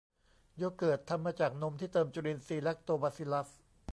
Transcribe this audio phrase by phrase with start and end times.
[0.57, 3.49] โยเกิร์ต ทำมาจากนมที่เติมจุลินทรีย์แลคโตบาซิลลัส